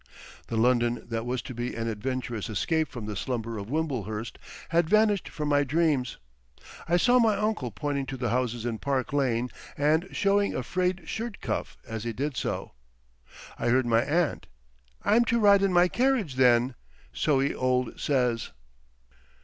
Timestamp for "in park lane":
8.65-9.51